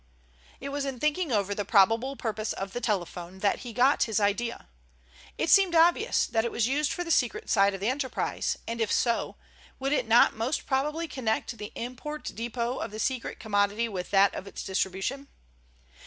It 0.59 0.69
was 0.69 0.83
in 0.83 0.99
thinking 0.99 1.31
over 1.31 1.53
the 1.53 1.63
probable 1.63 2.15
purpose 2.15 2.53
of 2.53 2.73
the 2.73 2.81
telephone 2.81 3.37
that 3.41 3.59
he 3.59 3.71
got 3.71 4.05
his 4.05 4.19
idea. 4.19 4.67
It 5.37 5.47
seemed 5.51 5.75
obvious 5.75 6.25
that 6.25 6.43
it 6.43 6.51
was 6.51 6.67
used 6.67 6.91
for 6.91 7.03
the 7.03 7.11
secret 7.11 7.51
side 7.51 7.75
of 7.75 7.79
the 7.79 7.87
enterprise, 7.87 8.57
and 8.67 8.81
if 8.81 8.91
so, 8.91 9.35
would 9.77 9.93
it 9.93 10.07
not 10.07 10.35
most 10.35 10.65
probably 10.65 11.07
connect 11.07 11.55
the 11.55 11.71
import 11.75 12.31
depot 12.33 12.79
of 12.79 12.89
the 12.89 12.97
secret 12.97 13.39
commodity 13.39 13.87
with 13.87 14.09
that 14.09 14.33
of 14.33 14.47
its 14.47 14.63
distribution? 14.63 15.27